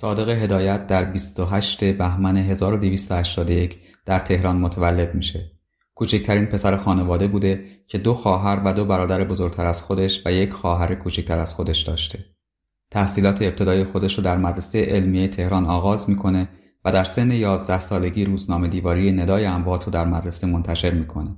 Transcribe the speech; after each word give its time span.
صادق 0.00 0.28
هدایت 0.28 0.86
در 0.86 1.04
28 1.04 1.84
بهمن 1.84 2.36
1281 2.36 3.78
در 4.06 4.18
تهران 4.18 4.56
متولد 4.56 5.14
میشه. 5.14 5.50
کوچکترین 5.94 6.46
پسر 6.46 6.76
خانواده 6.76 7.28
بوده 7.28 7.64
که 7.86 7.98
دو 7.98 8.14
خواهر 8.14 8.62
و 8.64 8.72
دو 8.72 8.84
برادر 8.84 9.24
بزرگتر 9.24 9.66
از 9.66 9.82
خودش 9.82 10.26
و 10.26 10.32
یک 10.32 10.52
خواهر 10.52 10.94
کوچکتر 10.94 11.38
از 11.38 11.54
خودش 11.54 11.82
داشته. 11.82 12.18
تحصیلات 12.90 13.42
ابتدایی 13.42 13.84
خودش 13.84 14.18
رو 14.18 14.24
در 14.24 14.36
مدرسه 14.36 14.84
علمیه 14.84 15.28
تهران 15.28 15.66
آغاز 15.66 16.10
می‌کنه 16.10 16.48
و 16.84 16.92
در 16.92 17.04
سن 17.04 17.30
11 17.30 17.80
سالگی 17.80 18.24
روزنامه 18.24 18.68
دیواری 18.68 19.12
ندای 19.12 19.46
اموات 19.46 19.84
رو 19.84 19.92
در 19.92 20.04
مدرسه 20.04 20.46
منتشر 20.46 20.90
می‌کنه. 20.90 21.36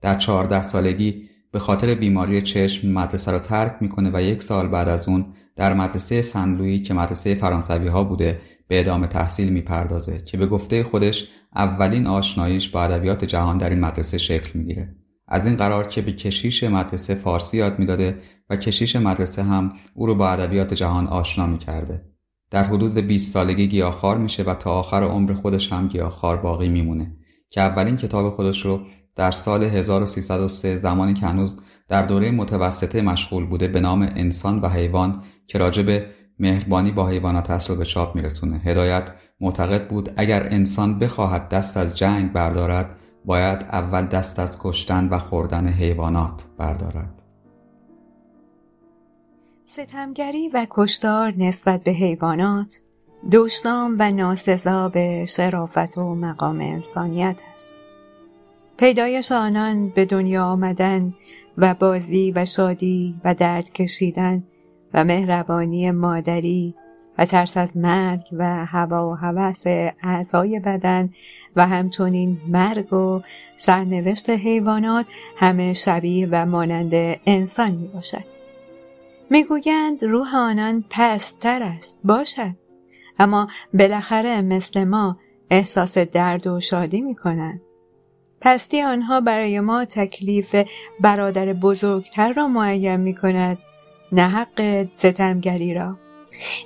در 0.00 0.18
14 0.18 0.62
سالگی 0.62 1.28
به 1.52 1.58
خاطر 1.58 1.94
بیماری 1.94 2.42
چشم 2.42 2.88
مدرسه 2.88 3.32
را 3.32 3.38
ترک 3.38 3.76
می‌کنه 3.80 4.10
و 4.14 4.22
یک 4.22 4.42
سال 4.42 4.68
بعد 4.68 4.88
از 4.88 5.08
اون 5.08 5.34
در 5.60 5.74
مدرسه 5.74 6.22
سنلویی 6.22 6.82
که 6.82 6.94
مدرسه 6.94 7.34
فرانسوی 7.34 7.88
ها 7.88 8.04
بوده 8.04 8.40
به 8.68 8.80
ادامه 8.80 9.06
تحصیل 9.06 9.52
می‌پردازه 9.52 10.22
که 10.24 10.36
به 10.36 10.46
گفته 10.46 10.82
خودش 10.82 11.28
اولین 11.56 12.06
آشناییش 12.06 12.68
با 12.68 12.82
ادبیات 12.82 13.24
جهان 13.24 13.58
در 13.58 13.70
این 13.70 13.80
مدرسه 13.80 14.18
شکل 14.18 14.58
می‌گیره. 14.58 14.94
از 15.28 15.46
این 15.46 15.56
قرار 15.56 15.88
که 15.88 16.02
به 16.02 16.12
کشیش 16.12 16.64
مدرسه 16.64 17.14
فارسی 17.14 17.56
یاد 17.56 17.78
می‌داده 17.78 18.18
و 18.50 18.56
کشیش 18.56 18.96
مدرسه 18.96 19.42
هم 19.42 19.72
او 19.94 20.06
رو 20.06 20.14
با 20.14 20.28
ادبیات 20.28 20.74
جهان 20.74 21.06
آشنا 21.06 21.46
می‌کرده. 21.46 22.02
در 22.50 22.64
حدود 22.64 22.98
20 22.98 23.32
سالگی 23.32 23.68
گیاهخوار 23.68 24.18
میشه 24.18 24.42
و 24.42 24.54
تا 24.54 24.70
آخر 24.70 25.04
عمر 25.04 25.34
خودش 25.34 25.72
هم 25.72 25.88
گیاهخوار 25.88 26.36
باقی 26.36 26.68
میمونه 26.68 27.16
که 27.50 27.60
اولین 27.60 27.96
کتاب 27.96 28.34
خودش 28.34 28.64
رو 28.64 28.80
در 29.16 29.30
سال 29.30 29.64
1303 29.64 30.76
زمانی 30.76 31.14
که 31.14 31.26
هنوز 31.26 31.60
در 31.88 32.02
دوره 32.02 32.30
متوسطه 32.30 33.02
مشغول 33.02 33.46
بوده 33.46 33.68
به 33.68 33.80
نام 33.80 34.02
انسان 34.02 34.60
و 34.60 34.68
حیوان 34.68 35.22
که 35.50 35.58
راجع 35.58 35.82
به 35.82 36.06
مهربانی 36.38 36.90
با 36.90 37.08
حیوانات 37.08 37.70
رو 37.70 37.76
به 37.76 37.84
چاپ 37.84 38.16
میرسونه. 38.16 38.56
هدایت 38.56 39.10
معتقد 39.40 39.88
بود 39.88 40.10
اگر 40.16 40.46
انسان 40.46 40.98
بخواهد 40.98 41.48
دست 41.48 41.76
از 41.76 41.98
جنگ 41.98 42.32
بردارد 42.32 42.96
باید 43.24 43.58
اول 43.62 44.06
دست 44.06 44.38
از 44.38 44.58
کشتن 44.60 45.08
و 45.08 45.18
خوردن 45.18 45.68
حیوانات 45.68 46.44
بردارد. 46.58 47.22
ستمگری 49.64 50.48
و 50.48 50.66
کشتار 50.70 51.34
نسبت 51.36 51.82
به 51.82 51.90
حیوانات 51.90 52.80
دشنام 53.32 53.96
و 53.98 54.10
ناسزا 54.10 54.88
به 54.88 55.24
شرافت 55.28 55.98
و 55.98 56.14
مقام 56.14 56.60
انسانیت 56.60 57.36
است. 57.52 57.74
پیدایش 58.76 59.32
آنان 59.32 59.88
به 59.88 60.04
دنیا 60.04 60.44
آمدن 60.44 61.14
و 61.58 61.74
بازی 61.74 62.32
و 62.36 62.44
شادی 62.44 63.20
و 63.24 63.34
درد 63.34 63.72
کشیدن 63.72 64.44
و 64.94 65.04
مهربانی 65.04 65.90
مادری 65.90 66.74
و 67.18 67.24
ترس 67.24 67.56
از 67.56 67.76
مرگ 67.76 68.20
و 68.32 68.66
هوا 68.66 69.10
و 69.10 69.14
هوس 69.14 69.66
اعضای 70.02 70.60
بدن 70.60 71.10
و 71.56 71.66
همچنین 71.66 72.38
مرگ 72.48 72.92
و 72.92 73.22
سرنوشت 73.56 74.30
حیوانات 74.30 75.06
همه 75.36 75.72
شبیه 75.72 76.28
و 76.30 76.46
مانند 76.46 77.20
انسان 77.26 77.70
می 77.70 77.88
باشد. 77.88 78.24
می‌گویند 79.30 80.04
روح 80.04 80.36
آنان 80.36 80.84
پستر 80.90 81.62
است 81.62 82.00
باشد 82.04 82.54
اما 83.18 83.48
بالاخره 83.74 84.40
مثل 84.42 84.84
ما 84.84 85.16
احساس 85.50 85.98
درد 85.98 86.46
و 86.46 86.60
شادی 86.60 87.00
می 87.00 87.14
کنند. 87.14 87.60
پستی 88.40 88.82
آنها 88.82 89.20
برای 89.20 89.60
ما 89.60 89.84
تکلیف 89.84 90.56
برادر 91.00 91.52
بزرگتر 91.52 92.32
را 92.32 92.48
معین 92.48 92.96
می 92.96 93.14
کند 93.14 93.58
نه 94.12 94.28
حق 94.28 94.88
ستمگری 94.92 95.74
را. 95.74 95.96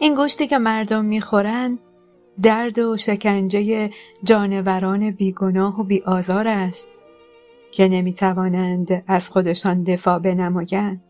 این 0.01 0.15
گوشتی 0.15 0.47
که 0.47 0.59
مردم 0.59 1.05
می‌خورند 1.05 1.79
درد 2.43 2.79
و 2.79 2.97
شکنجه 2.97 3.91
جانوران 4.25 5.11
بیگناه 5.11 5.81
و 5.81 5.85
بیآزار 5.85 6.49
است 6.49 6.89
که 7.73 7.89
نمی‌توانند 7.89 9.05
از 9.07 9.29
خودشان 9.29 9.83
دفاع 9.83 10.19
بنمایند. 10.19 11.01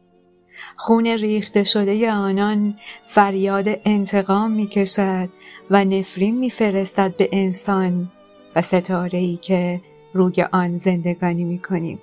خون 0.77 1.07
ریخته 1.07 1.65
شده 1.65 2.13
آنان 2.13 2.79
فریاد 3.07 3.69
انتقام 3.85 4.53
می‌کشد 4.53 5.29
و 5.71 5.85
نفرین 5.85 6.39
میفرستد 6.39 7.17
به 7.17 7.29
انسان 7.33 8.11
و 8.57 8.63
ستاره 8.63 9.19
ای 9.19 9.37
که 9.37 9.81
روی 10.15 10.43
آن 10.53 10.77
زندگانی 10.77 11.45
می‌کنیم. 11.45 11.99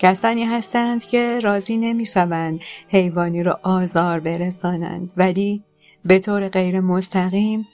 کسانی 0.00 0.44
هستند 0.44 1.04
که 1.04 1.40
راضی 1.40 1.76
نمی‌شوند 1.76 2.60
حیوانی 2.88 3.42
را 3.42 3.60
آزار 3.62 4.20
برسانند 4.20 5.12
ولی 5.16 5.64
به 6.04 6.18
طور 6.18 6.48
غیر 6.48 6.80
مستقیم 6.80 7.66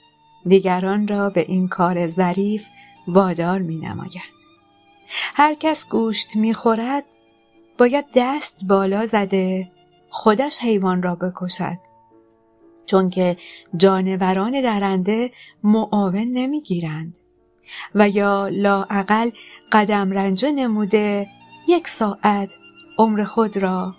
دیگران 0.45 1.07
را 1.07 1.29
به 1.29 1.41
این 1.41 1.67
کار 1.67 2.07
ظریف 2.07 2.67
وادار 3.07 3.59
می 3.59 3.77
نماید. 3.77 4.37
هر 5.35 5.53
کس 5.53 5.89
گوشت 5.89 6.35
می 6.35 6.53
خورد 6.53 7.03
باید 7.77 8.05
دست 8.15 8.65
بالا 8.65 9.05
زده 9.05 9.71
خودش 10.09 10.59
حیوان 10.59 11.03
را 11.03 11.15
بکشد 11.15 11.77
چون 12.85 13.09
که 13.09 13.37
جانوران 13.77 14.61
درنده 14.61 15.31
معاون 15.63 16.27
نمی‌گیرند 16.31 17.17
و 17.95 18.09
یا 18.09 18.47
لاعقل 18.47 19.29
قدم 19.71 20.11
رنجه 20.11 20.51
نموده 20.51 21.27
یک 21.67 21.87
ساعت 21.87 22.49
عمر 22.97 23.23
خود 23.23 23.57
را 23.57 23.95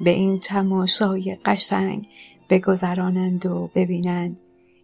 به 0.00 0.10
این 0.10 0.40
تماشای 0.40 1.38
قشنگ 1.44 2.08
بگذرانند 2.50 3.46
و 3.46 3.70
ببینند 3.74 4.40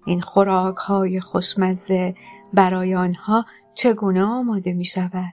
این 0.07 0.21
خوراک 0.21 0.77
های 0.77 1.21
خوشمزه 1.21 2.15
برای 2.53 2.95
آنها 2.95 3.47
چگونه 3.75 4.23
آماده 4.23 4.73
می 4.73 4.85
شود. 4.85 5.33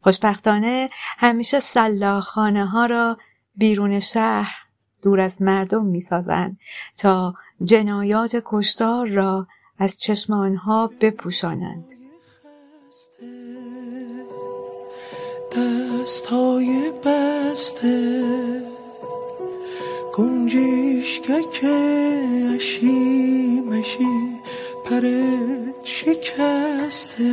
خوشبختانه 0.00 0.90
همیشه 1.18 1.60
سلاخانه 1.60 2.66
ها 2.66 2.86
را 2.86 3.18
بیرون 3.56 4.00
شهر 4.00 4.54
دور 5.02 5.20
از 5.20 5.42
مردم 5.42 5.84
می 5.84 6.00
سازند 6.00 6.58
تا 6.96 7.34
جنایات 7.64 8.42
کشتار 8.44 9.08
را 9.08 9.46
از 9.78 9.98
چشم 9.98 10.32
آنها 10.32 10.90
بپوشانند. 11.00 11.92
دستای 15.56 16.92
بسته. 17.04 18.22
گنجیشکک 20.14 21.64
اشی 22.54 23.60
مشی 23.60 24.40
پرت 24.84 25.84
شکسته. 25.84 27.32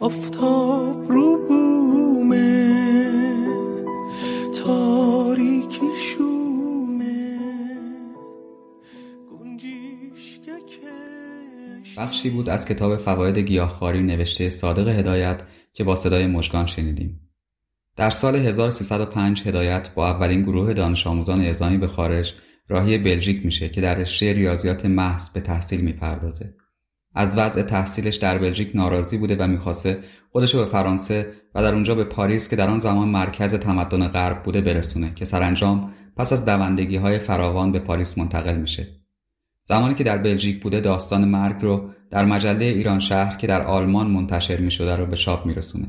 افتاب 0.00 1.06
رو 1.08 1.36
بومه 1.48 2.72
تاریکی 4.64 5.86
شومه. 5.96 7.38
بخشی 11.96 12.30
بود 12.30 12.48
از 12.48 12.66
کتاب 12.66 12.96
فواید 12.96 13.38
گیاهخواری 13.38 14.02
نوشته 14.02 14.50
صادق 14.50 14.88
هدایت 14.88 15.40
که 15.72 15.84
با 15.84 15.96
صدای 15.96 16.26
مژگان 16.26 16.66
شنیدیم. 16.66 17.20
در 17.96 18.10
سال 18.10 18.36
1305 18.36 19.42
هدایت 19.46 19.94
با 19.94 20.08
اولین 20.08 20.42
گروه 20.42 20.72
دانش 20.72 21.06
آموزان 21.06 21.40
اعزامی 21.40 21.78
به 21.78 21.88
خارج 21.88 22.34
راهی 22.68 22.98
بلژیک 22.98 23.44
میشه 23.44 23.68
که 23.68 23.80
در 23.80 23.94
رشته 23.94 24.32
ریاضیات 24.32 24.86
محض 24.86 25.30
به 25.30 25.40
تحصیل 25.40 25.80
می‌پردازه. 25.80 26.54
از 27.14 27.36
وضع 27.36 27.62
تحصیلش 27.62 28.16
در 28.16 28.38
بلژیک 28.38 28.70
ناراضی 28.74 29.18
بوده 29.18 29.36
و 29.36 29.46
می‌خواسته 29.46 30.04
خودشو 30.32 30.64
به 30.64 30.70
فرانسه 30.70 31.32
و 31.54 31.62
در 31.62 31.74
اونجا 31.74 31.94
به 31.94 32.04
پاریس 32.04 32.48
که 32.48 32.56
در 32.56 32.70
آن 32.70 32.78
زمان 32.78 33.08
مرکز 33.08 33.54
تمدن 33.54 34.08
غرب 34.08 34.42
بوده 34.42 34.60
برسونه 34.60 35.12
که 35.14 35.24
سرانجام 35.24 35.94
پس 36.16 36.32
از 36.32 36.44
دوندگی 36.44 36.96
های 36.96 37.18
فراوان 37.18 37.72
به 37.72 37.78
پاریس 37.78 38.18
منتقل 38.18 38.56
میشه. 38.56 38.88
زمانی 39.64 39.94
که 39.94 40.04
در 40.04 40.18
بلژیک 40.18 40.62
بوده 40.62 40.80
داستان 40.80 41.24
مرگ 41.24 41.62
رو 41.62 41.90
در 42.12 42.24
مجله 42.24 42.64
ایران 42.64 43.00
شهر 43.00 43.36
که 43.36 43.46
در 43.46 43.62
آلمان 43.62 44.06
منتشر 44.06 44.60
می 44.60 44.70
شده 44.70 44.96
رو 44.96 45.06
به 45.06 45.16
چاپ 45.16 45.46
میرسونه. 45.46 45.86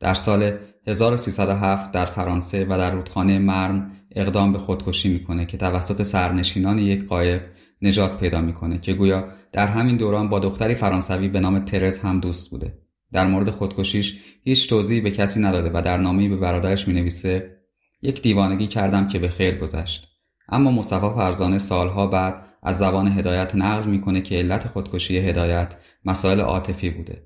در 0.00 0.14
سال 0.14 0.52
1307 0.86 1.92
در 1.92 2.06
فرانسه 2.06 2.64
و 2.64 2.68
در 2.68 2.90
رودخانه 2.90 3.38
مرن 3.38 3.90
اقدام 4.10 4.52
به 4.52 4.58
خودکشی 4.58 5.12
می‌کنه 5.12 5.46
که 5.46 5.56
توسط 5.56 6.02
سرنشینان 6.02 6.78
یک 6.78 7.06
قایق 7.06 7.42
نجات 7.82 8.20
پیدا 8.20 8.40
می‌کنه 8.40 8.78
که 8.78 8.92
گویا 8.92 9.28
در 9.52 9.66
همین 9.66 9.96
دوران 9.96 10.28
با 10.28 10.38
دختری 10.38 10.74
فرانسوی 10.74 11.28
به 11.28 11.40
نام 11.40 11.58
ترز 11.58 11.98
هم 11.98 12.20
دوست 12.20 12.50
بوده. 12.50 12.78
در 13.12 13.26
مورد 13.26 13.50
خودکشیش 13.50 14.20
هیچ 14.42 14.68
توضیحی 14.68 15.00
به 15.00 15.10
کسی 15.10 15.40
نداده 15.40 15.70
و 15.74 15.82
در 15.82 15.96
نامه‌ای 15.96 16.28
به 16.28 16.36
برادرش 16.36 16.88
می‌نویسه 16.88 17.56
یک 18.02 18.22
دیوانگی 18.22 18.66
کردم 18.66 19.08
که 19.08 19.18
به 19.18 19.28
خیر 19.28 19.58
گذشت 19.58 20.08
اما 20.48 20.70
مصطفی 20.70 21.08
فرزانه 21.16 21.58
سالها 21.58 22.06
بعد 22.06 22.53
از 22.64 22.78
زبان 22.78 23.08
هدایت 23.08 23.54
نقل 23.54 23.88
می‌کنه 23.90 24.20
که 24.20 24.34
علت 24.36 24.68
خودکشی 24.68 25.18
هدایت 25.18 25.76
مسائل 26.04 26.40
عاطفی 26.40 26.90
بوده. 26.90 27.22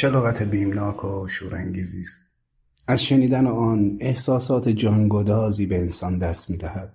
چه 0.00 0.10
لغت 0.10 0.42
بیمناک 0.42 1.04
و 1.04 1.28
شورانگیزی 1.28 2.00
است؟ 2.00 2.38
از 2.86 3.02
شنیدن 3.02 3.46
آن 3.46 3.96
احساسات 4.00 4.68
جانگدازی 4.68 5.66
به 5.66 5.78
انسان 5.78 6.18
دست 6.18 6.50
می‌دهد. 6.50 6.92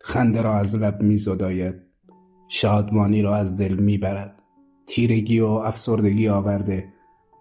خنده 0.00 0.42
را 0.42 0.54
از 0.54 0.74
لب 0.74 1.02
میزداید. 1.02 1.74
شادمانی 2.48 3.22
را 3.22 3.36
از 3.36 3.56
دل 3.56 3.74
می‌برد. 3.74 4.42
تیرگی 4.86 5.40
و 5.40 5.46
افسردگی 5.46 6.28
آورده. 6.28 6.84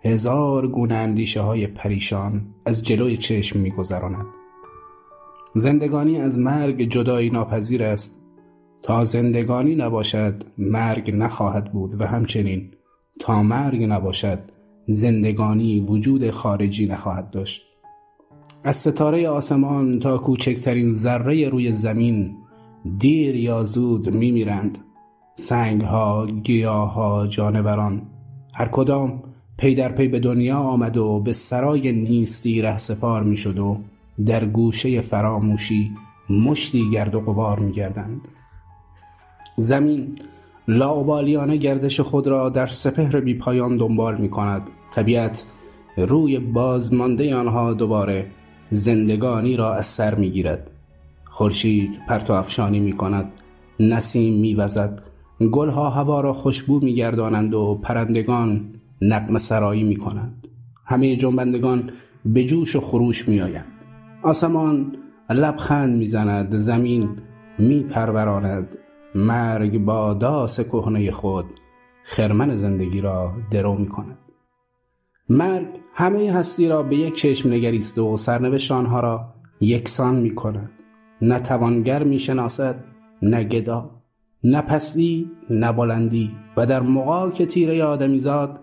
هزار 0.04 0.68
گونه 0.68 0.96
اندیشه 0.96 1.42
های 1.42 1.68
پریشان 1.68 2.56
از 2.66 2.84
جلوی 2.84 3.18
چشم 3.18 3.60
میگذراند. 3.60 4.28
زندگانی 5.56 6.22
از 6.22 6.40
مرگ 6.40 6.82
جدایی 6.82 7.30
ناپذیر 7.30 7.84
است. 7.84 8.22
تا 8.84 9.04
زندگانی 9.04 9.76
نباشد 9.76 10.44
مرگ 10.58 11.16
نخواهد 11.16 11.72
بود 11.72 12.02
و 12.02 12.06
همچنین 12.06 12.72
تا 13.20 13.44
مرگ 13.44 13.84
نباشد 13.84 14.51
زندگانی 14.88 15.80
وجود 15.80 16.32
خارجی 16.32 16.88
نخواهد 16.88 17.30
داشت 17.30 17.62
از 18.64 18.76
ستاره 18.76 19.30
آسمان 19.30 20.00
تا 20.00 20.18
کوچکترین 20.18 20.94
ذره 20.94 21.50
روی 21.50 21.72
زمین 21.72 22.36
دیر 22.98 23.36
یا 23.36 23.64
زود 23.64 24.10
میمیرند 24.10 24.78
سنگها 25.36 26.28
گیاهها 26.28 27.28
جانوران 27.28 28.02
هر 28.54 28.68
کدام 28.68 29.24
پی 29.58 29.76
در 29.76 29.92
پی 29.92 30.08
به 30.08 30.20
دنیا 30.20 30.58
آمد 30.58 30.98
و 30.98 31.20
به 31.20 31.34
سرای 31.34 31.92
نیستی 31.92 32.62
ره 32.62 32.78
سپار 32.78 33.24
می 33.24 33.38
شد 33.38 33.60
و 33.60 33.78
در 34.26 34.46
گوشه 34.46 35.02
فراموشی 35.02 35.92
مشتی 36.30 36.90
گرد 36.90 37.16
و 37.16 37.20
غبار 37.22 37.60
می 37.60 37.72
گردند. 37.72 38.28
زمین 39.58 40.20
لاوبالیانه 40.72 41.58
گردش 41.58 42.00
خود 42.00 42.28
را 42.28 42.50
در 42.50 42.66
سپهر 42.66 43.20
بی 43.20 43.34
پایان 43.34 43.78
دنبال 43.78 44.18
می 44.18 44.30
کند. 44.30 44.70
طبیعت 44.94 45.44
روی 45.98 46.40
بازمانده 46.40 47.36
آنها 47.36 47.74
دوباره 47.74 48.28
زندگانی 48.72 49.56
را 49.56 49.76
از 49.76 49.86
سر 49.86 50.16
می 50.16 50.30
گیرد. 50.30 50.72
خورشید 51.24 52.00
پرتو 52.08 52.34
افشانی 52.34 52.80
می 52.80 52.94
کند. 52.94 53.32
نسیم 53.80 54.34
می 54.34 54.54
وزد. 54.54 55.02
گلها 55.52 55.90
هوا 55.90 56.22
را 56.22 56.34
خوشبو 56.34 56.80
می 56.80 56.94
گردانند 56.94 57.54
و 57.54 57.80
پرندگان 57.84 58.74
نقم 59.02 59.38
سرایی 59.38 59.84
می 59.84 59.96
کنند. 59.96 60.48
همه 60.86 61.16
جنبندگان 61.16 61.92
به 62.26 62.44
جوش 62.44 62.76
و 62.76 62.80
خروش 62.80 63.28
می 63.28 63.42
آیند. 63.42 63.66
آسمان 64.24 64.96
لبخند 65.30 65.98
می 65.98 66.08
زند. 66.08 66.56
زمین 66.58 67.10
می 67.60 67.84
پروراند. 67.84 68.78
مرگ 69.16 69.78
با 69.78 70.14
داس 70.14 70.60
کهنه 70.60 71.12
خود 71.12 71.46
خرمن 72.04 72.58
زندگی 72.58 73.02
را 73.02 73.34
درو 73.52 73.76
می 73.76 73.88
کند 73.88 74.18
مرگ 75.30 75.68
همه 75.94 76.32
هستی 76.34 76.68
را 76.68 76.84
به 76.84 76.96
یک 76.96 77.16
چشم 77.16 77.50
نگریست 77.50 77.98
و 77.98 78.18
سرنوشت 78.18 78.72
آنها 78.72 79.00
را 79.00 79.34
یکسان 79.62 80.16
می 80.16 80.36
کند 80.36 80.72
نه 81.22 81.40
توانگر 81.40 82.04
می 82.04 82.20
شناسد 82.20 82.84
نه 83.22 83.44
گدا 83.44 83.92
نه 84.44 84.62
پستی 84.62 85.32
نه 85.50 85.72
بلندی 85.72 86.32
و 86.58 86.66
در 86.66 86.80
مقاک 86.80 87.44
تیره 87.44 87.84
آدمیزاد 87.84 88.60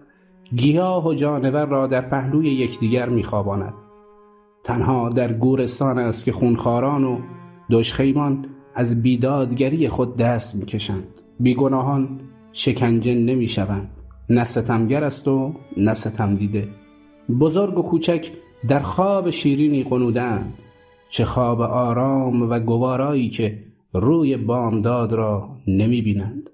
گیاه 0.56 1.06
و 1.06 1.14
جانور 1.14 1.64
را 1.64 1.86
در 1.86 2.00
پهلوی 2.00 2.48
یکدیگر 2.48 3.08
میخواباند. 3.08 3.74
تنها 4.64 5.08
در 5.08 5.32
گورستان 5.32 5.98
است 5.98 6.24
که 6.24 6.32
خونخواران 6.32 7.04
و 7.04 7.18
دشخیمان 7.70 8.46
از 8.78 9.02
بیدادگری 9.02 9.88
خود 9.88 10.16
دست 10.16 10.56
می‌کشند. 10.56 11.08
بیگناهان 11.40 12.20
شکنجه 12.52 13.14
نمی‌شوند. 13.14 13.90
نه 14.30 14.44
ستمگر 14.44 15.04
است 15.04 15.28
و 15.28 15.54
نه 15.76 15.94
ستم 15.94 16.34
دیده 16.34 16.69
بزرگ 17.40 17.78
و 17.78 17.82
کوچک 17.82 18.30
در 18.69 18.80
خواب 18.80 19.30
شیرینی 19.30 19.82
قنودند 19.82 20.54
چه 21.10 21.25
خواب 21.25 21.60
آرام 21.60 22.50
و 22.50 22.58
گوارایی 22.58 23.28
که 23.28 23.64
روی 23.92 24.37
بامداد 24.37 25.12
را 25.12 25.49
نمی 25.66 26.02
بینند 26.02 26.50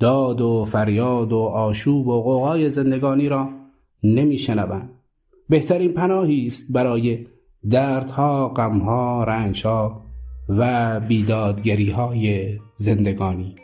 داد 0.00 0.40
و 0.40 0.64
فریاد 0.64 1.32
و 1.32 1.38
آشوب 1.38 2.06
و 2.08 2.22
قوقای 2.22 2.70
زندگانی 2.70 3.28
را 3.28 3.48
نمی 4.02 4.38
شنوند 4.38 4.90
بهترین 5.48 5.92
پناهی 5.92 6.46
است 6.46 6.72
برای 6.72 7.26
دردها 7.70 8.48
غمها 8.48 9.24
رنجها 9.24 10.07
و 10.48 11.00
بیدادگری 11.00 11.90
های 11.90 12.58
زندگانی. 12.76 13.56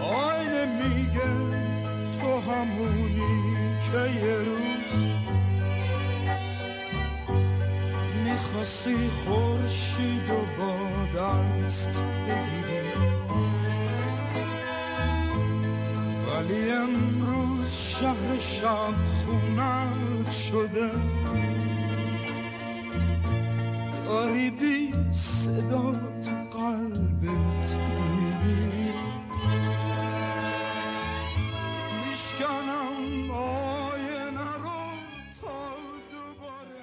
آینه 0.00 0.82
میگه 0.82 1.30
تو 2.20 2.50
همونی 2.50 3.56
که 3.92 4.26
یه 4.26 4.36
روز 4.36 5.08
می‌خواستی 8.24 9.08
خورشید 9.08 10.30
و 10.30 10.60
با 10.60 10.74
دست 11.20 12.00
بگیری. 12.26 12.86
ولی 16.30 16.70
امروز 16.70 17.85
شهر 18.00 18.38
شب 18.38 18.94
خونت 19.26 20.30
شده. 20.30 20.90
داری 24.04 24.50
بی 24.50 24.92
صدا 25.10 25.92
تو 25.92 26.58
قلبت 26.58 27.76
میمیری 27.76 28.92
میشکنم 32.06 33.30
آینه 33.30 34.52
رو 34.54 34.80
تا 35.40 35.58
دوباره. 36.12 36.82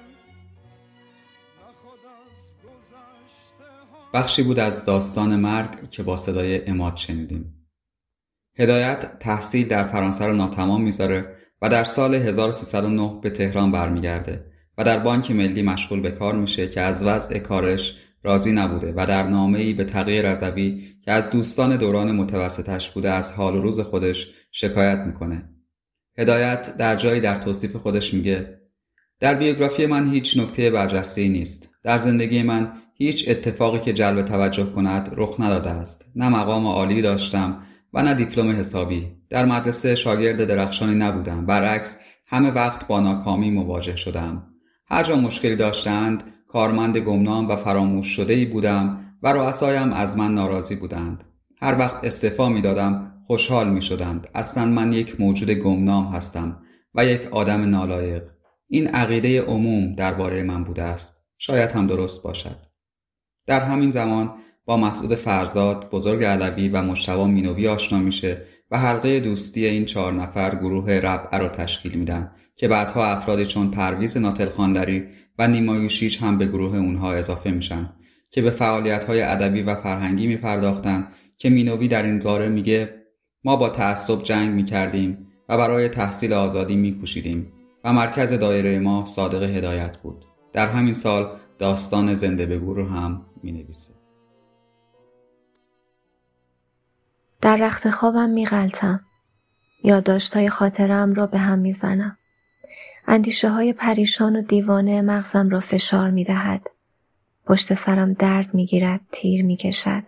بخشی 4.14 4.42
بود 4.42 4.58
از 4.58 4.84
داستان 4.84 5.36
مرگ 5.36 5.90
که 5.90 6.02
با 6.02 6.16
صدای 6.16 6.66
اماد 6.66 6.96
شنیدیم. 6.96 7.63
هدایت 8.58 9.18
تحصیل 9.18 9.68
در 9.68 9.84
فرانسه 9.84 10.26
رو 10.26 10.32
ناتمام 10.32 10.82
می‌ذاره 10.82 11.36
و 11.62 11.68
در 11.68 11.84
سال 11.84 12.14
1309 12.14 13.20
به 13.22 13.30
تهران 13.30 13.72
برمیگرده 13.72 14.44
و 14.78 14.84
در 14.84 14.98
بانک 14.98 15.30
ملی 15.30 15.62
مشغول 15.62 16.00
به 16.00 16.10
کار 16.10 16.34
میشه 16.34 16.68
که 16.68 16.80
از 16.80 17.04
وضع 17.04 17.38
کارش 17.38 17.96
راضی 18.22 18.52
نبوده 18.52 18.92
و 18.96 19.06
در 19.06 19.22
نامه‌ای 19.26 19.72
به 19.72 19.84
تغییر 19.84 20.32
رضوی 20.32 20.94
که 21.04 21.12
از 21.12 21.30
دوستان 21.30 21.76
دوران 21.76 22.12
متوسطش 22.12 22.90
بوده 22.90 23.10
از 23.10 23.32
حال 23.32 23.56
و 23.56 23.62
روز 23.62 23.80
خودش 23.80 24.28
شکایت 24.52 24.98
می‌کنه. 24.98 25.48
هدایت 26.18 26.76
در 26.76 26.96
جایی 26.96 27.20
در 27.20 27.38
توصیف 27.38 27.76
خودش 27.76 28.14
میگه 28.14 28.58
در 29.20 29.34
بیوگرافی 29.34 29.86
من 29.86 30.10
هیچ 30.10 30.38
نکته 30.38 30.70
برجسته 30.70 31.28
نیست. 31.28 31.70
در 31.82 31.98
زندگی 31.98 32.42
من 32.42 32.72
هیچ 32.94 33.28
اتفاقی 33.28 33.78
که 33.78 33.92
جلب 33.92 34.22
توجه 34.22 34.64
کند 34.64 35.12
رخ 35.16 35.40
نداده 35.40 35.70
است. 35.70 36.12
نه 36.16 36.28
مقام 36.28 36.66
عالی 36.66 37.02
داشتم 37.02 37.62
و 37.94 38.02
نه 38.02 38.14
دیپلم 38.14 38.50
حسابی. 38.50 39.12
در 39.30 39.44
مدرسه 39.44 39.94
شاگرد 39.94 40.44
درخشانی 40.44 40.94
نبودم. 40.94 41.46
برعکس 41.46 41.98
همه 42.26 42.50
وقت 42.50 42.86
با 42.86 43.00
ناکامی 43.00 43.50
مواجه 43.50 43.96
شدم. 43.96 44.46
هر 44.86 45.04
جا 45.04 45.16
مشکلی 45.16 45.56
داشتند 45.56 46.24
کارمند 46.48 46.98
گمنام 46.98 47.48
و 47.48 47.56
فراموش 47.56 48.06
شده 48.06 48.34
ای 48.34 48.44
بودم 48.44 49.00
و 49.22 49.32
رؤسایم 49.32 49.92
از 49.92 50.16
من 50.16 50.34
ناراضی 50.34 50.76
بودند. 50.76 51.24
هر 51.60 51.78
وقت 51.78 52.04
استعفا 52.04 52.48
می 52.48 52.62
دادم 52.62 53.12
خوشحال 53.26 53.70
می 53.70 53.82
شدند 53.82 54.28
اصلا 54.34 54.66
من 54.66 54.92
یک 54.92 55.20
موجود 55.20 55.50
گمنام 55.50 56.06
هستم 56.06 56.62
و 56.94 57.04
یک 57.04 57.28
آدم 57.30 57.70
نالایق. 57.70 58.22
این 58.68 58.86
عقیده 58.86 59.42
عموم 59.42 59.94
درباره 59.94 60.42
من 60.42 60.64
بوده 60.64 60.82
است. 60.82 61.24
شاید 61.38 61.72
هم 61.72 61.86
درست 61.86 62.22
باشد. 62.22 62.56
در 63.46 63.60
همین 63.60 63.90
زمان 63.90 64.34
با 64.66 64.76
مسعود 64.76 65.14
فرزاد 65.14 65.90
بزرگ 65.90 66.24
علوی 66.24 66.68
و 66.68 66.82
مشتبا 66.82 67.26
مینوی 67.26 67.68
آشنا 67.68 67.98
میشه 67.98 68.42
و 68.70 68.78
حلقه 68.78 69.20
دوستی 69.20 69.66
این 69.66 69.84
چهار 69.84 70.12
نفر 70.12 70.54
گروه 70.54 70.92
ربعه 70.92 71.38
را 71.38 71.48
تشکیل 71.48 71.94
میدن 71.94 72.30
که 72.56 72.68
بعدها 72.68 73.06
افرادی 73.06 73.46
چون 73.46 73.70
پرویز 73.70 74.16
ناتل 74.16 74.48
خاندری 74.48 75.04
و 75.38 75.48
نیمایوشیچ 75.48 76.22
هم 76.22 76.38
به 76.38 76.46
گروه 76.46 76.76
اونها 76.76 77.12
اضافه 77.12 77.50
میشن 77.50 77.92
که 78.30 78.42
به 78.42 78.50
فعالیت 78.50 79.04
های 79.04 79.22
ادبی 79.22 79.62
و 79.62 79.74
فرهنگی 79.74 80.26
میپرداختند 80.26 81.12
که 81.38 81.50
مینوی 81.50 81.88
در 81.88 82.02
این 82.02 82.18
باره 82.18 82.48
میگه 82.48 82.94
ما 83.44 83.56
با 83.56 83.68
تعصب 83.68 84.22
جنگ 84.22 84.54
می‌کردیم 84.54 85.26
و 85.48 85.58
برای 85.58 85.88
تحصیل 85.88 86.32
آزادی 86.32 86.76
میکوشیدیم 86.76 87.52
و 87.84 87.92
مرکز 87.92 88.32
دایره 88.32 88.78
ما 88.78 89.06
صادق 89.06 89.42
هدایت 89.42 89.96
بود. 89.96 90.24
در 90.52 90.68
همین 90.68 90.94
سال 90.94 91.36
داستان 91.58 92.14
زنده 92.14 92.46
بگو 92.46 92.74
رو 92.74 92.88
هم 92.88 93.26
می‌نویسه. 93.42 94.03
در 97.44 97.56
رخت 97.56 97.90
خوابم 97.90 98.30
میغلطم 98.30 99.00
یادداشتهای 99.82 100.50
خاطرم 100.50 101.14
را 101.14 101.26
به 101.26 101.38
هم 101.38 101.58
می‌زنم. 101.58 102.18
اندیشه 103.06 103.48
های 103.50 103.72
پریشان 103.72 104.36
و 104.36 104.42
دیوانه 104.42 105.02
مغزم 105.02 105.48
را 105.48 105.60
فشار 105.60 106.10
می‌دهد. 106.10 106.70
پشت 107.46 107.74
سرم 107.74 108.12
درد 108.12 108.54
می‌گیرد 108.54 109.00
تیر 109.12 109.44
می‌کشد. 109.44 110.02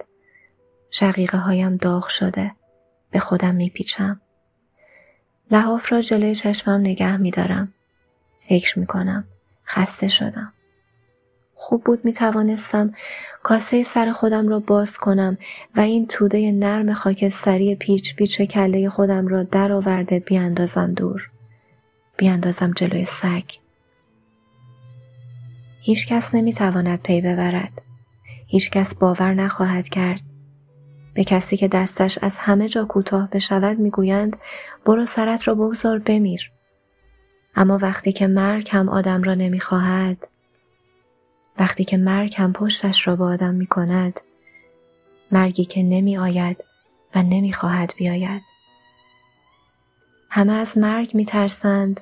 شقیقه 0.90 1.38
هایم 1.38 1.76
داغ 1.76 2.08
شده 2.08 2.52
به 3.10 3.18
خودم 3.18 3.54
میپیچم. 3.54 4.20
لحاف 5.50 5.92
را 5.92 6.02
جلوی 6.02 6.34
چشمم 6.34 6.80
نگه 6.80 7.16
میدارم. 7.16 7.74
فکر 8.40 8.78
می‌کنم 8.78 9.24
خسته 9.66 10.08
شدم. 10.08 10.52
خوب 11.58 11.84
بود 11.84 12.04
می 12.04 12.12
توانستم 12.12 12.94
کاسه 13.42 13.82
سر 13.82 14.12
خودم 14.12 14.48
را 14.48 14.60
باز 14.60 14.98
کنم 14.98 15.38
و 15.76 15.80
این 15.80 16.06
توده 16.06 16.52
نرم 16.52 16.92
خاکستری 16.92 17.74
پیچ 17.74 18.16
پیچ 18.16 18.42
کله 18.42 18.88
خودم 18.88 19.28
را 19.28 19.42
درآورده 19.42 20.18
بیاندازم 20.18 20.92
دور. 20.92 21.30
بیاندازم 22.16 22.72
جلوی 22.76 23.04
سگ. 23.04 23.44
هیچ 25.80 26.06
کس 26.06 26.34
نمی 26.34 26.52
تواند 26.52 27.02
پی 27.02 27.20
ببرد. 27.20 27.82
هیچ 28.46 28.70
کس 28.70 28.94
باور 28.94 29.34
نخواهد 29.34 29.88
کرد. 29.88 30.20
به 31.14 31.24
کسی 31.24 31.56
که 31.56 31.68
دستش 31.68 32.18
از 32.22 32.32
همه 32.36 32.68
جا 32.68 32.84
کوتاه 32.84 33.30
بشود 33.30 33.78
می‌گویند 33.78 34.36
برو 34.84 35.06
سرت 35.06 35.48
را 35.48 35.54
بگذار 35.54 35.98
بمیر. 35.98 36.52
اما 37.54 37.78
وقتی 37.82 38.12
که 38.12 38.26
مرگ 38.26 38.68
هم 38.72 38.88
آدم 38.88 39.22
را 39.22 39.34
نمی‌خواهد 39.34 40.28
وقتی 41.58 41.84
که 41.84 41.96
مرگ 41.96 42.34
هم 42.36 42.52
پشتش 42.52 43.08
را 43.08 43.16
به 43.16 43.24
آدم 43.24 43.54
می 43.54 43.66
کند 43.66 44.20
مرگی 45.32 45.64
که 45.64 45.82
نمی 45.82 46.16
آید 46.18 46.64
و 47.14 47.22
نمی 47.22 47.52
خواهد 47.52 47.94
بیاید 47.96 48.42
همه 50.30 50.52
از 50.52 50.78
مرگ 50.78 51.10
می 51.14 51.24
ترسند 51.24 52.00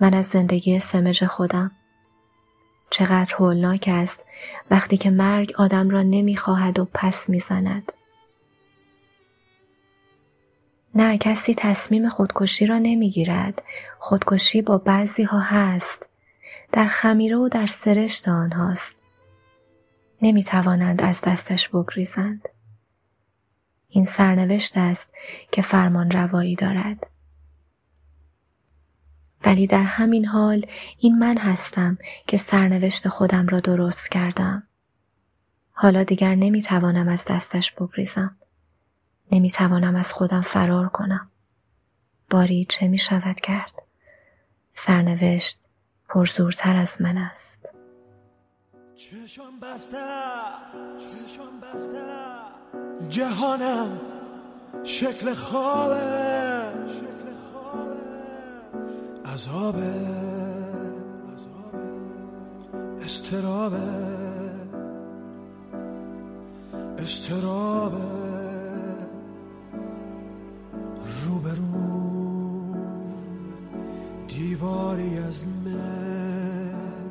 من 0.00 0.14
از 0.14 0.26
زندگی 0.26 0.78
سمج 0.78 1.24
خودم 1.24 1.70
چقدر 2.90 3.34
هولناک 3.34 3.84
است 3.92 4.24
وقتی 4.70 4.96
که 4.96 5.10
مرگ 5.10 5.52
آدم 5.58 5.90
را 5.90 6.02
نمی 6.02 6.36
خواهد 6.36 6.78
و 6.78 6.88
پس 6.94 7.28
می 7.28 7.40
زند. 7.40 7.92
نه 10.94 11.18
کسی 11.18 11.54
تصمیم 11.54 12.08
خودکشی 12.08 12.66
را 12.66 12.78
نمی 12.78 13.10
گیرد. 13.10 13.62
خودکشی 13.98 14.62
با 14.62 14.78
بعضی 14.78 15.22
ها 15.22 15.40
هست. 15.40 16.07
در 16.72 16.88
خمیره 16.88 17.36
و 17.36 17.48
در 17.48 17.66
سرشت 17.66 18.28
آنهاست. 18.28 18.96
نمی 20.22 20.44
توانند 20.44 21.02
از 21.02 21.20
دستش 21.20 21.68
بگریزند. 21.68 22.48
این 23.88 24.04
سرنوشت 24.04 24.76
است 24.76 25.06
که 25.52 25.62
فرمان 25.62 26.10
روایی 26.10 26.54
دارد. 26.54 27.06
ولی 29.44 29.66
در 29.66 29.82
همین 29.82 30.26
حال 30.26 30.66
این 30.98 31.18
من 31.18 31.38
هستم 31.38 31.98
که 32.26 32.36
سرنوشت 32.36 33.08
خودم 33.08 33.46
را 33.46 33.60
درست 33.60 34.08
کردم. 34.10 34.62
حالا 35.72 36.02
دیگر 36.02 36.34
نمی 36.34 36.62
توانم 36.62 37.08
از 37.08 37.24
دستش 37.28 37.72
بگریزم. 37.72 38.36
نمی 39.32 39.50
توانم 39.50 39.94
از 39.96 40.12
خودم 40.12 40.40
فرار 40.42 40.88
کنم. 40.88 41.30
باری 42.30 42.66
چه 42.68 42.88
می 42.88 42.98
شود 42.98 43.40
کرد؟ 43.40 43.82
سرنوشت 44.74 45.67
پرزورتر 46.08 46.76
از 46.76 47.02
من 47.02 47.16
است. 47.16 47.72
چشم 48.94 49.60
بسته 49.62 49.96
چشم 50.98 51.60
بسته. 51.62 52.04
جهانم 53.08 54.00
شکل 54.84 55.34
خوابه 55.34 56.72
شکل 56.88 57.32
خوابه. 57.52 57.96
عذابه 59.34 59.94
استرابه 63.04 63.78
استرابه. 66.98 67.98
روبرو. 71.24 71.97
دیواری 74.38 75.18
از 75.18 75.44
من 75.46 77.10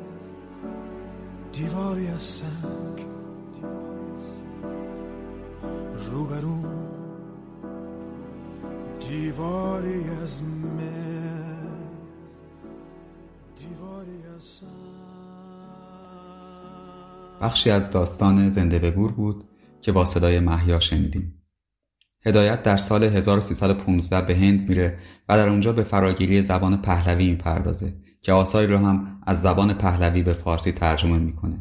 دیواری 1.52 2.06
از 2.06 2.22
سنگ 2.22 3.06
روبرو 6.10 6.62
دیواری 9.08 10.10
از 10.22 10.42
من 10.42 11.58
دیواری 13.56 14.26
از 14.36 14.44
سنگ. 14.44 14.68
بخشی 17.40 17.70
از 17.70 17.90
داستان 17.90 18.50
زنده 18.50 18.78
به 18.78 18.90
گور 18.90 19.12
بود 19.12 19.44
که 19.80 19.92
با 19.92 20.04
صدای 20.04 20.40
محیا 20.40 20.80
شنیدیم. 20.80 21.37
هدایت 22.26 22.62
در 22.62 22.76
سال 22.76 23.04
1315 23.04 24.26
به 24.26 24.36
هند 24.36 24.68
میره 24.68 24.98
و 25.28 25.36
در 25.36 25.48
اونجا 25.48 25.72
به 25.72 25.82
فراگیری 25.82 26.42
زبان 26.42 26.82
پهلوی 26.82 27.30
می‌پردازه 27.30 27.94
که 28.22 28.32
آثاری 28.32 28.66
رو 28.66 28.78
هم 28.78 29.20
از 29.26 29.40
زبان 29.40 29.74
پهلوی 29.74 30.22
به 30.22 30.32
فارسی 30.32 30.72
ترجمه 30.72 31.18
می‌کنه. 31.18 31.58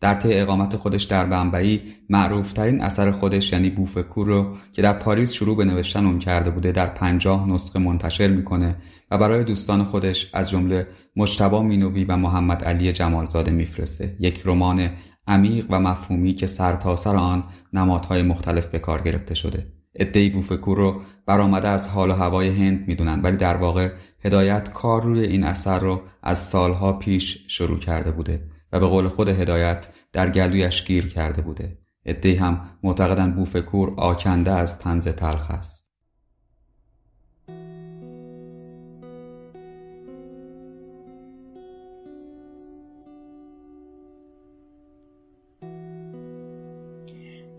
در 0.00 0.14
طی 0.14 0.34
اقامت 0.34 0.76
خودش 0.76 1.02
در 1.02 1.24
بمبئی 1.24 1.82
معروفترین 2.10 2.82
اثر 2.82 3.10
خودش 3.10 3.52
یعنی 3.52 3.70
بوفکور 3.70 4.26
رو 4.26 4.56
که 4.72 4.82
در 4.82 4.92
پاریس 4.92 5.32
شروع 5.32 5.56
به 5.56 5.64
نوشتن 5.64 6.06
اون 6.06 6.18
کرده 6.18 6.50
بوده 6.50 6.72
در 6.72 6.86
پنجاه 6.86 7.48
نسخه 7.48 7.78
منتشر 7.78 8.28
می‌کنه 8.28 8.76
و 9.10 9.18
برای 9.18 9.44
دوستان 9.44 9.84
خودش 9.84 10.30
از 10.32 10.50
جمله 10.50 10.86
مجتبا 11.16 11.62
مینوی 11.62 12.04
و 12.04 12.16
محمد 12.16 12.64
علی 12.64 12.92
جمالزاده 12.92 13.50
میفرسته 13.50 14.16
یک 14.20 14.42
رمان 14.44 14.90
عمیق 15.26 15.66
و 15.70 15.80
مفهومی 15.80 16.34
که 16.34 16.46
سرتاسر 16.46 17.10
سر 17.10 17.16
آن 17.16 17.44
نمادهای 17.72 18.22
مختلف 18.22 18.66
به 18.66 18.78
کار 18.78 19.02
گرفته 19.02 19.34
شده 19.34 19.73
ادهی 19.94 20.30
بوفکور 20.30 20.76
رو 20.76 21.00
برآمده 21.26 21.68
از 21.68 21.88
حال 21.88 22.10
و 22.10 22.14
هوای 22.14 22.48
هند 22.48 22.88
می‌دونن 22.88 23.20
ولی 23.22 23.36
در 23.36 23.56
واقع 23.56 23.92
هدایت 24.24 24.72
کار 24.72 25.02
روی 25.02 25.24
این 25.24 25.44
اثر 25.44 25.78
رو 25.78 26.02
از 26.22 26.38
سالها 26.38 26.92
پیش 26.92 27.44
شروع 27.48 27.78
کرده 27.78 28.10
بوده 28.10 28.50
و 28.72 28.80
به 28.80 28.86
قول 28.86 29.08
خود 29.08 29.28
هدایت 29.28 29.88
در 30.12 30.30
گلویش 30.30 30.84
گیر 30.84 31.08
کرده 31.08 31.42
بوده. 31.42 31.78
ادهی 32.06 32.34
هم 32.34 32.70
معتقدن 32.82 33.32
بوفکور 33.32 33.94
آکنده 33.96 34.50
از 34.50 34.78
تنز 34.78 35.08
تلخ 35.08 35.50
است. 35.50 35.83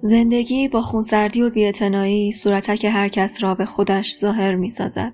زندگی 0.05 0.67
با 0.67 0.81
خونسردی 0.81 1.41
و 1.41 1.49
بیاعتنایی 1.49 2.31
صورتک 2.31 2.85
هر 2.85 3.09
کس 3.09 3.43
را 3.43 3.55
به 3.55 3.65
خودش 3.65 4.15
ظاهر 4.15 4.55
می 4.55 4.69
سازد. 4.69 5.13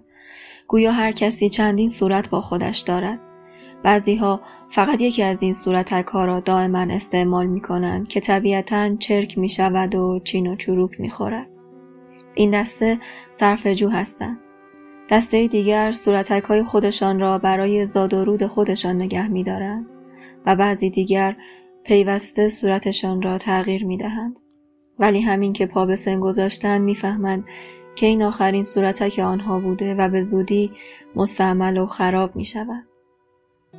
گویا 0.68 0.92
هر 0.92 1.12
کسی 1.12 1.50
چندین 1.50 1.90
صورت 1.90 2.30
با 2.30 2.42
خودش 2.42 2.80
دارد. 2.80 3.20
بعضی 3.84 4.16
ها 4.16 4.42
فقط 4.70 5.02
یکی 5.02 5.24
از 5.24 5.42
این 5.42 5.54
صورتک 5.54 6.08
ها 6.08 6.26
را 6.26 6.40
دائما 6.40 6.80
استعمال 6.80 7.48
می 7.48 7.62
کنند 7.62 8.08
که 8.08 8.20
طبیعتا 8.20 8.96
چرک 8.96 9.38
می 9.38 9.50
شود 9.50 9.96
و 9.96 10.20
چین 10.24 10.48
و 10.48 10.56
چروک 10.56 11.00
می 11.00 11.10
خورد. 11.10 11.48
این 12.36 12.50
دسته 12.50 13.00
جو 13.76 13.90
هستند. 13.90 14.40
دسته 15.10 15.48
دیگر 15.48 15.92
صورتک 15.92 16.44
های 16.44 16.64
خودشان 16.64 17.20
را 17.20 17.38
برای 17.38 17.86
زاد 17.86 18.14
و 18.14 18.26
رود 18.26 18.48
خودشان 18.48 18.96
نگه 18.96 19.28
می 19.28 19.44
دارند 19.44 19.86
و 20.46 20.56
بعضی 20.56 20.90
دیگر 20.90 21.36
پیوسته 21.84 22.50
صورتشان 22.50 23.22
را 23.22 23.38
تغییر 23.38 23.86
می 23.86 23.98
دهند. 23.98 24.41
ولی 25.02 25.22
همین 25.22 25.54
که 25.54 25.66
پا 25.66 25.86
به 25.86 25.96
سن 25.96 26.20
گذاشتن 26.20 26.82
می‌فهمند 26.82 27.44
که 27.96 28.06
این 28.06 28.24
آخرین 28.24 28.64
صورتک 28.64 29.20
آنها 29.20 29.60
بوده 29.60 29.96
و 29.96 30.10
به 30.10 30.24
زودی 30.24 30.72
مستعمل 31.16 31.78
و 31.78 31.86
خراب 31.86 32.36
می 32.36 32.46
شود. 32.46 32.88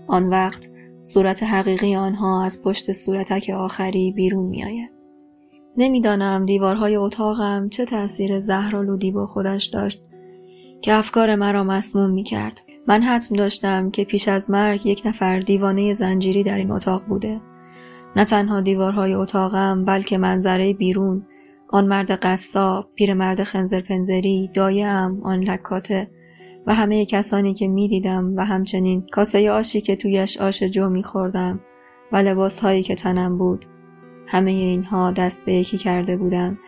آن 0.06 0.28
وقت 0.28 0.68
صورت 1.00 1.42
حقیقی 1.42 1.96
آنها 1.96 2.44
از 2.44 2.62
پشت 2.62 2.92
صورتک 2.92 3.50
آخری 3.56 4.12
بیرون 4.12 4.46
می 4.46 4.64
آید. 4.64 4.90
نمی‌دانم 5.76 6.46
دیوارهای 6.46 6.96
اتاقم 6.96 7.68
چه 7.68 7.84
تأثیر 7.84 8.40
زهرالودی 8.40 9.10
با 9.10 9.26
خودش 9.26 9.64
داشت 9.64 10.04
که 10.80 10.94
افکار 10.94 11.34
مرا 11.34 11.64
مسموم 11.64 12.10
می 12.10 12.22
کرد. 12.22 12.62
من 12.86 13.02
حتم 13.02 13.36
داشتم 13.36 13.90
که 13.90 14.04
پیش 14.04 14.28
از 14.28 14.50
مرگ 14.50 14.86
یک 14.86 15.02
نفر 15.04 15.38
دیوانه 15.38 15.94
زنجیری 15.94 16.42
در 16.42 16.58
این 16.58 16.70
اتاق 16.70 17.04
بوده. 17.04 17.40
نه 18.16 18.24
تنها 18.24 18.60
دیوارهای 18.60 19.14
اتاقم 19.14 19.84
بلکه 19.84 20.18
منظره 20.18 20.74
بیرون 20.74 21.26
آن 21.68 21.86
مرد 21.86 22.10
قصاب، 22.10 22.88
پیرمرد 22.94 23.42
خنزر 23.42 23.80
پنزری، 23.80 24.50
دایم، 24.54 25.20
آن 25.22 25.40
لکاته 25.40 26.10
و 26.66 26.74
همه 26.74 27.06
کسانی 27.06 27.54
که 27.54 27.68
می 27.68 27.88
دیدم 27.88 28.36
و 28.36 28.44
همچنین 28.44 29.06
کاسه 29.12 29.50
آشی 29.50 29.80
که 29.80 29.96
تویش 29.96 30.36
آش 30.36 30.62
جو 30.62 30.88
می 30.88 31.02
خوردم 31.02 31.60
و 32.12 32.16
لباس 32.16 32.60
هایی 32.60 32.82
که 32.82 32.94
تنم 32.94 33.38
بود 33.38 33.64
همه 34.26 34.50
اینها 34.50 35.12
دست 35.12 35.44
به 35.44 35.52
یکی 35.52 35.78
کرده 35.78 36.16
بودند 36.16 36.58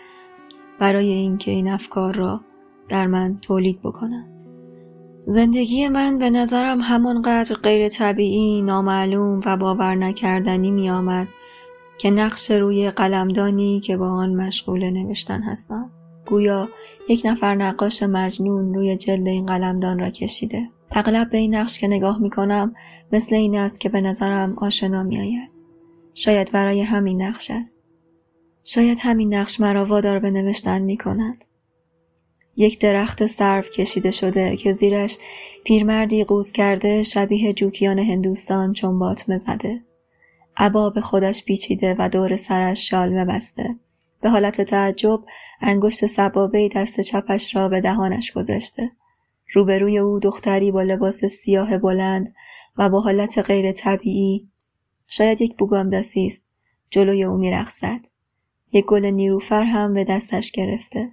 برای 0.79 1.09
اینکه 1.09 1.51
این 1.51 1.69
افکار 1.69 2.15
را 2.15 2.41
در 2.89 3.07
من 3.07 3.39
تولید 3.41 3.81
بکنند. 3.83 4.34
زندگی 5.27 5.89
من 5.89 6.19
به 6.19 6.31
نظرم 6.31 6.81
همانقدر 6.81 7.57
غیر 7.57 7.89
طبیعی، 7.89 8.63
نامعلوم 8.63 9.41
و 9.47 9.57
باور 9.57 9.95
نکردنی 9.95 10.71
می 10.71 10.91
آمد 10.91 11.29
که 11.99 12.11
نقش 12.11 12.51
روی 12.51 12.91
قلمدانی 12.91 13.81
که 13.81 13.97
با 13.97 14.09
آن 14.09 14.35
مشغول 14.35 14.91
نوشتن 14.91 15.43
هستم. 15.43 15.91
گویا 16.27 16.69
یک 17.09 17.23
نفر 17.25 17.55
نقاش 17.55 18.03
مجنون 18.03 18.75
روی 18.75 18.97
جلد 18.97 19.29
این 19.29 19.47
قلمدان 19.47 19.99
را 19.99 20.11
کشیده. 20.11 20.71
اغلب 20.91 21.31
به 21.31 21.39
این 21.39 21.55
نقش 21.55 21.79
که 21.79 21.89
نگاه 21.89 22.19
می 22.19 22.31
کنم 22.31 22.75
مثل 23.13 23.35
این 23.35 23.59
است 23.59 23.81
که 23.81 23.89
به 23.89 24.01
نظرم 24.01 24.55
آشنا 24.59 25.03
می 25.03 25.21
آید. 25.21 25.51
شاید 26.15 26.53
برای 26.53 26.83
همین 26.83 27.23
نقش 27.23 27.51
است. 27.51 27.79
شاید 28.65 28.99
همین 29.01 29.35
نقش 29.35 29.61
مرا 29.61 29.85
وادار 29.85 30.19
به 30.19 30.31
نوشتن 30.31 30.83
می 30.83 30.97
کند. 30.97 31.45
یک 32.57 32.81
درخت 32.81 33.27
سرو 33.27 33.63
کشیده 33.63 34.11
شده 34.11 34.57
که 34.57 34.73
زیرش 34.73 35.19
پیرمردی 35.65 36.25
قوز 36.25 36.53
کرده 36.53 37.03
شبیه 37.03 37.53
جوکیان 37.53 37.99
هندوستان 37.99 38.73
چون 38.73 38.99
باطمه 38.99 39.39
زده. 39.39 39.81
عبا 40.57 40.91
به 40.91 41.01
خودش 41.01 41.45
پیچیده 41.45 41.97
و 41.99 42.09
دور 42.09 42.37
سرش 42.37 42.91
شالمه 42.91 43.25
بسته. 43.25 43.77
به 44.21 44.31
حالت 44.31 44.61
تعجب 44.61 45.21
انگشت 45.61 46.07
سبابه 46.07 46.69
دست 46.77 47.01
چپش 47.01 47.57
را 47.57 47.69
به 47.69 47.81
دهانش 47.81 48.33
گذاشته. 48.33 48.91
روبروی 49.53 49.99
او 49.99 50.19
دختری 50.19 50.73
با 50.73 50.83
لباس 50.83 51.25
سیاه 51.25 51.79
بلند 51.79 52.35
و 52.77 52.89
با 52.89 53.01
حالت 53.01 53.39
غیر 53.39 53.73
طبیعی 53.73 54.49
شاید 55.07 55.41
یک 55.41 55.57
بوگامداسی 55.57 56.27
است 56.27 56.43
جلوی 56.91 57.25
او 57.25 57.37
میرقصد 57.37 58.01
یک 58.73 58.85
گل 58.85 59.05
نیروفر 59.05 59.65
هم 59.65 59.95
به 59.95 60.05
دستش 60.05 60.51
گرفته 60.51 61.13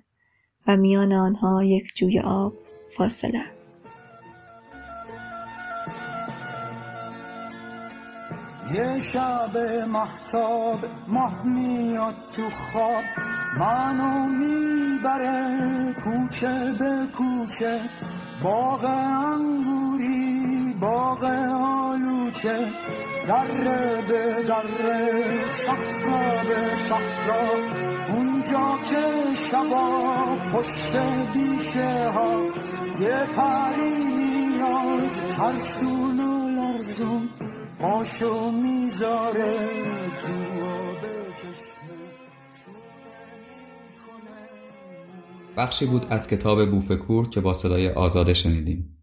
و 0.67 0.77
میان 0.77 1.13
آنها 1.13 1.63
یک 1.63 1.91
جوی 1.95 2.19
آب 2.19 2.53
فاصله 2.97 3.39
است. 3.51 3.77
یه 8.73 9.01
شب 9.01 9.57
محتاب 9.87 10.79
ماه 11.07 11.43
میاد 11.45 12.15
تو 12.35 12.49
خواب 12.49 13.03
منو 13.59 14.29
می‌بره 14.29 15.95
کوچه 16.03 16.73
به 16.79 17.07
کوچه 17.17 17.79
باغ 18.43 18.85
انگوری 18.85 20.60
باغ 20.81 21.23
آلوچه 21.23 22.71
دره 23.27 24.01
به 24.07 24.43
دره 24.47 25.47
صحرا 25.47 26.43
به 26.43 26.75
صحرا. 26.75 27.45
اونجا 28.09 28.79
که 28.89 29.35
شبا 29.51 29.87
پشت 30.53 30.95
بیشه 31.33 32.09
ها 32.09 32.45
یه 32.99 33.25
پری 33.35 34.03
میاد 34.17 35.11
ترسون 35.11 36.19
و 36.19 36.49
لرزون 36.49 37.29
پاشو 37.79 38.51
می‌ذاره 38.51 39.69
تو 40.21 40.61
بخشی 45.57 45.85
بود 45.85 46.05
از 46.09 46.27
کتاب 46.27 46.71
بوفکور 46.71 47.29
که 47.29 47.41
با 47.41 47.53
صدای 47.53 47.89
آزاده 47.89 48.33
شنیدیم. 48.33 49.00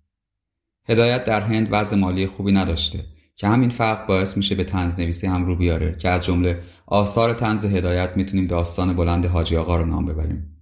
هدایت 0.88 1.24
در 1.24 1.40
هند 1.40 1.68
وضع 1.70 1.96
مالی 1.96 2.26
خوبی 2.26 2.52
نداشته 2.52 3.04
که 3.36 3.48
همین 3.48 3.70
فرق 3.70 4.06
باعث 4.06 4.36
میشه 4.36 4.54
به 4.54 4.64
تنز 4.64 5.00
نویسی 5.00 5.26
هم 5.26 5.46
رو 5.46 5.56
بیاره 5.56 5.96
که 5.98 6.08
از 6.08 6.24
جمله 6.24 6.62
آثار 6.86 7.34
تنز 7.34 7.64
هدایت 7.64 8.16
می‌تونیم 8.16 8.46
داستان 8.46 8.96
بلند 8.96 9.26
حاجی 9.26 9.56
آقا 9.56 9.76
رو 9.76 9.86
نام 9.86 10.06
ببریم. 10.06 10.58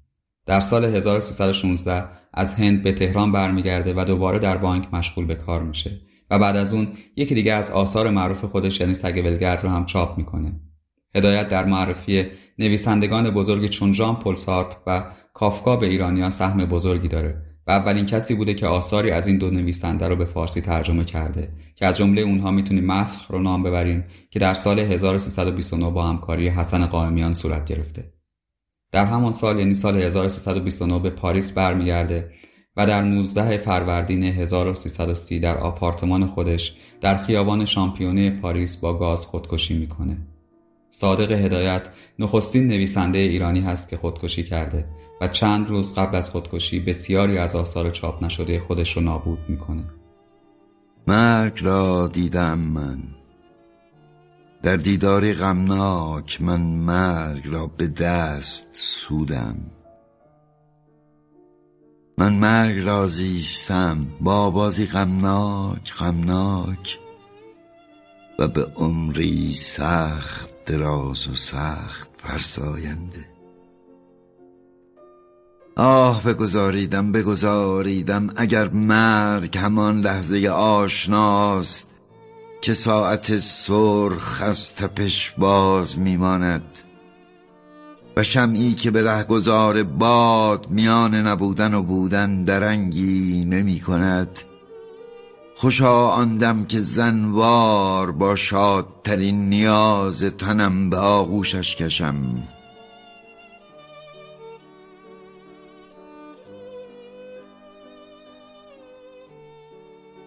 در 0.47 0.61
سال 0.61 0.85
1316 0.85 2.05
از 2.35 2.55
هند 2.55 2.83
به 2.83 2.93
تهران 2.93 3.33
برمیگرده 3.33 3.95
و 3.97 4.05
دوباره 4.05 4.39
در 4.39 4.57
بانک 4.57 4.95
مشغول 4.95 5.25
به 5.25 5.35
کار 5.35 5.63
میشه 5.63 6.01
و 6.31 6.39
بعد 6.39 6.57
از 6.57 6.75
اون 6.75 6.89
یکی 7.17 7.35
دیگه 7.35 7.53
از 7.53 7.71
آثار 7.71 8.11
معروف 8.11 8.45
خودش 8.45 8.81
یعنی 8.81 8.95
سگ 8.95 9.23
ولگرد 9.25 9.63
رو 9.63 9.69
هم 9.69 9.87
چاپ 9.87 10.19
می‌کنه. 10.19 10.61
هدایت 11.15 11.49
در 11.49 11.65
معرفی 11.65 12.27
نویسندگان 12.59 13.31
بزرگی 13.31 13.69
چون 13.69 13.93
ژان 13.93 14.17
پل 14.17 14.35
و 14.87 15.05
کافکا 15.35 15.77
به 15.77 15.87
ایرانیان 15.87 16.31
سهم 16.31 16.65
بزرگی 16.65 17.09
داره 17.09 17.46
و 17.67 17.71
اولین 17.71 18.07
کسی 18.07 18.35
بوده 18.35 18.55
که 18.55 18.67
آثاری 18.67 19.11
از 19.11 19.27
این 19.27 19.39
دو 19.39 19.51
نویسنده 19.51 20.09
رو 20.09 20.17
به 20.17 20.25
فارسی 20.25 20.61
ترجمه 20.61 21.05
کرده 21.05 21.53
که 21.75 21.87
از 21.87 21.97
جمله 21.97 22.23
اونها 22.23 22.51
می‌تونیم 22.51 22.85
مسخ 22.85 23.31
رو 23.31 23.39
نام 23.39 23.63
ببریم 23.63 24.05
که 24.31 24.39
در 24.39 24.55
سال 24.55 24.79
1329 24.79 25.91
با 25.91 26.07
همکاری 26.07 26.49
حسن 26.49 26.87
قائمیان 26.87 27.35
صورت 27.35 27.65
گرفته. 27.65 28.13
در 28.93 29.05
همان 29.05 29.33
سال 29.33 29.59
یعنی 29.59 29.75
سال 29.75 29.97
1329 29.97 30.99
به 30.99 31.11
پاریس 31.11 31.53
برمیگرده 31.53 32.31
و 32.77 32.87
در 32.87 33.03
19 33.03 33.59
فروردین 33.59 34.23
1330 34.23 35.41
در 35.41 35.59
آپارتمان 35.59 36.27
خودش 36.27 36.77
در 37.01 37.17
خیابان 37.17 37.65
شامپیونه 37.65 38.31
پاریس 38.31 38.77
با 38.77 38.99
گاز 38.99 39.27
خودکشی 39.27 39.79
می‌کنه. 39.79 40.17
صادق 41.01 41.33
هدایت 41.33 41.89
نخستین 42.19 42.67
نویسنده 42.69 43.19
ایرانی 43.19 43.61
هست 43.61 43.89
که 43.89 43.97
خودکشی 43.97 44.45
کرده 44.45 44.85
و 45.21 45.29
چند 45.29 45.69
روز 45.69 45.95
قبل 45.95 46.17
از 46.17 46.31
خودکشی 46.31 46.81
بسیاری 46.81 47.39
از 47.39 47.57
آثار 47.57 47.91
چاپ 47.91 48.25
نشده 48.25 48.61
خودش 48.61 48.97
رو 48.97 49.03
نابود 49.03 49.39
می‌کنه. 49.49 49.85
مرگ 51.07 51.65
را 51.65 52.09
دیدم 52.09 52.59
من 52.59 52.99
در 54.63 54.77
دیداری 54.77 55.33
غمناک 55.33 56.43
من 56.43 56.61
مرگ 56.61 57.43
را 57.47 57.67
به 57.67 57.87
دست 57.87 58.69
سودم 58.73 59.57
من 62.19 62.33
مرگ 62.33 62.85
را 62.85 63.07
زیستم 63.07 64.07
با 64.21 64.51
بازی 64.51 64.87
غمناک 64.87 65.93
غمناک 65.93 66.99
و 68.39 68.49
به 68.49 68.65
عمری 68.77 69.55
سخت 69.55 70.56
دراز 70.67 71.29
و 71.29 71.35
سخت 71.35 72.11
فرساینده. 72.19 73.37
آه 75.77 76.23
بگذاریدم 76.23 77.13
بگذاریدم 77.13 78.27
اگر 78.37 78.69
مرگ 78.69 79.59
همان 79.59 80.01
لحظه 80.01 80.49
آشناست 80.49 81.89
که 82.63 82.73
ساعت 82.73 83.37
سرخ 83.37 84.43
از 84.43 84.75
تپش 84.75 85.35
باز 85.39 85.99
میماند 85.99 86.79
و 88.17 88.23
شمعی 88.23 88.75
که 88.75 88.91
به 88.91 89.03
رهگذار 89.05 89.83
باد 89.83 90.71
میان 90.71 91.15
نبودن 91.15 91.75
و 91.75 91.83
بودن 91.83 92.45
درنگی 92.45 93.45
نمی 93.45 93.81
کند 93.81 94.41
خوشا 95.59 96.09
آندم 96.09 96.65
که 96.65 96.79
زنوار 96.79 98.13
با 98.13 98.37
شادترین 98.37 99.49
نیاز 99.49 100.25
تنم 100.25 100.91
به 100.91 100.97
آغوشش 100.97 101.77
کشم. 101.77 102.15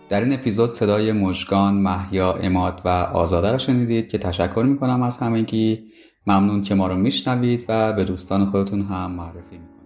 در 0.10 0.22
این 0.22 0.34
اپیزود 0.34 0.70
صدای 0.70 1.12
مژگان، 1.12 1.74
محیا، 1.74 2.34
اماد 2.34 2.82
و 2.86 2.88
آزاده 3.14 3.52
را 3.52 3.58
شنیدید 3.58 4.08
که 4.08 4.18
تشکر 4.18 4.64
می‌کنم 4.68 5.04
از 5.04 5.18
همگی. 5.18 5.84
ممنون 6.28 6.64
که 6.64 6.76
ما 6.76 6.88
رو 6.88 6.96
میشنوید 6.96 7.66
و 7.68 7.94
به 7.94 8.04
دوستان 8.04 8.52
خودتون 8.52 8.82
هم 8.82 9.12
معرفی 9.12 9.58
می‌کنید. 9.58 9.79